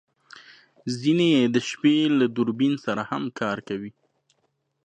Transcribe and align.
ځینې 0.99 1.27
یې 1.35 1.43
د 1.55 1.57
شپې 1.69 1.95
له 2.19 2.25
دوربین 2.35 2.73
سره 2.85 3.01
هم 3.11 3.23
کار 3.39 3.57
کوي 3.67 3.91